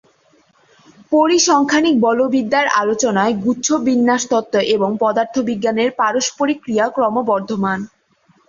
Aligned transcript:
পরিসংখ্যানিক 1.11 1.95
বলবিদ্যার 2.01 2.67
আলোচনায় 2.81 3.33
গুচ্ছ-বিন্যাসতত্ত্ব 3.43 4.55
এবং 4.75 4.89
পদার্থবিজ্ঞানের 5.01 5.89
পারস্পরিক 5.99 6.57
ক্রিয়া 6.63 6.85
ক্রমবর্ধমান। 6.89 7.79